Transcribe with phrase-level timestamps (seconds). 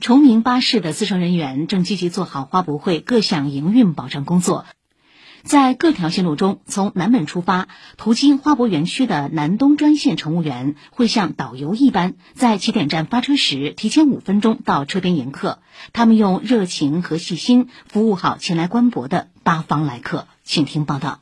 [0.00, 4.64] 崇明巴士的资乘人员正积极做好花博会各项营运保障工作。
[5.42, 15.60] 在各条线路中，从南门出发，途经花博园区的南东专线乘务员会像导游一般，在起点站发车时提前五分钟到车边迎客。
[15.92, 20.26] 他们用热情和细心服务好前来观博的八方来客。
[20.44, 21.20] 请听报道。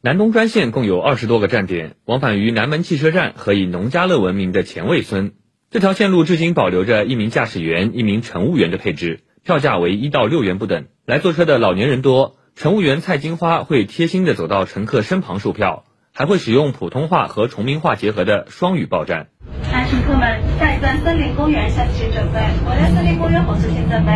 [0.00, 5.34] 南东专线共有二十多个站点，往返于南门汽车站和以农家乐闻名的前卫村。
[5.72, 10.86] 这条线路至今保留着一名驾驶员、一名乘务员的配置，票价为一到六元不等。
[11.06, 12.34] 来坐车的老年人多。
[12.56, 19.28] 乘务员蔡金花会贴心的走到乘客身旁售票，还会使用普通话和崇明话结合的双语报站。
[19.62, 22.40] 乘客们，下一站森林公园下车请准备。
[22.66, 24.10] 我在森林公园火车请准备。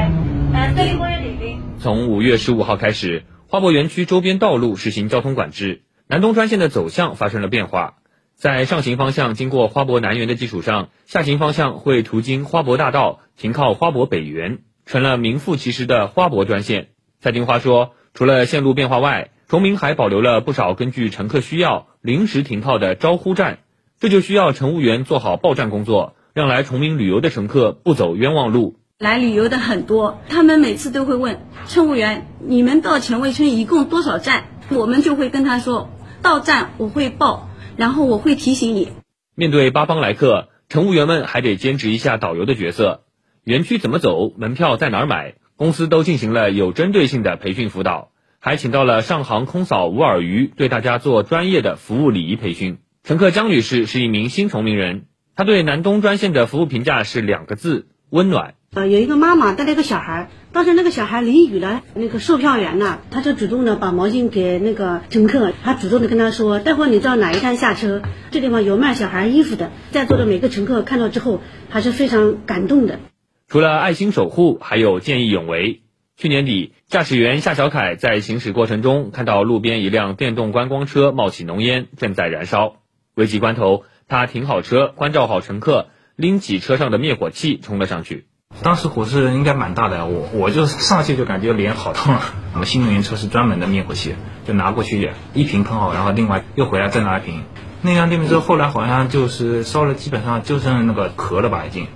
[0.53, 1.61] 呃，森林公园礼宾。
[1.79, 7.99] 从五月十五号开始，花博园区周边道路实行交通管制，南东专线的走向发生了变化。
[8.35, 16.89] 在上行方向经过花博南园的基础上，下行方向会途经花博大道，停靠花博北园，成了名副其实的花博专线。
[17.21, 17.93] 蔡金花说。
[18.17, 23.59] 除了线路变化外，崇明还保留了不少根据乘客需要临时停靠的招呼站，
[23.99, 28.77] 这就需要乘务员做好报站工作，让来崇明旅游的乘客不走冤枉路。
[29.01, 35.91] 来旅游的很多，他们每次都会问乘务员：“你们到前卫村一共多少站？”我们就会跟他说
[36.23, 38.89] ：“到站我会报，然后我会提醒你。”
[39.35, 43.05] 面对八方来客，乘务员们还得兼职一下导游的角色。
[43.43, 44.33] 园区怎么走？
[44.37, 45.35] 门票在哪儿买？
[45.57, 52.79] 公司都进行了有针对性的培训辅导，还请到了上航空嫂吴尔瑜对大家做专业的服务礼仪培训。
[53.03, 58.55] 乘客江女士是一名新崇明人，她对南东专线的服务评价是两个字：温暖。
[58.75, 68.03] 呃，有一个妈妈带了一个小孩，当时那个小孩淋雨了，那个售票员呢，他就主动的把毛巾给那个乘客，还主动的跟他说：“待会儿你到哪一站下车，
[68.33, 72.99] 这地方有卖小孩衣服的。”在座的每个乘客看到之后，还是非常感动的。
[73.47, 75.83] 除了爱心守护，还有见义勇为。
[76.17, 82.79] 去年底，驾驶员夏小凯在行驶过程中看到路边一辆电动观光车冒起浓烟，正在燃烧。
[83.15, 88.27] 危急关头，他停好车，关照好乘客，拎起车上的灭火器冲了上去。
[88.63, 92.17] 当时火势应该蛮大的，我我就上去就感觉脸好痛。
[92.55, 94.15] 我们新能源车是专门的灭火器，
[94.47, 97.43] 就拿过去一瓶喷好，然后另外又回来再拿一瓶。
[97.83, 101.89] 那辆电瓶车后来好像就是烧了，基本上就剩那个壳了吧，已经。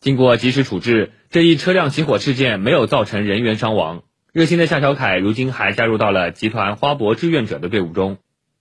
[0.00, 4.02] 经过及时处置，这一车辆起火事件没有造成人员伤亡。
[4.32, 8.18] 热心的夏小凯如今还加入到了集团花博志愿者的队伍中。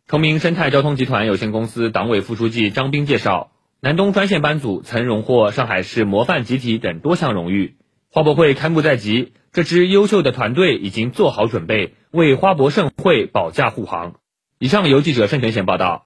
[0.08, 3.52] 崇明生态交通集团有限公司党委副书记张斌介绍，
[3.84, 7.78] 南东专线班组曾荣获上海市模范集体等多项荣誉。
[8.12, 14.18] 花博会开幕在即，这支优秀的团队已经做好准备，为花博盛会保驾护航。
[14.60, 16.06] 以上由记者盛全贤报道。